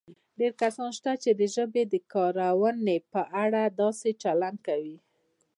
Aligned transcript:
ډېر 0.39 0.51
کسان 0.61 0.89
شته 0.97 1.11
چې 1.23 1.31
د 1.39 1.41
ژبې 1.55 1.83
د 1.93 1.95
کارونې 2.13 2.97
په 3.13 3.21
اړه 3.43 3.61
داسې 3.81 4.09
چلند 4.23 4.57
کوي 4.67 4.97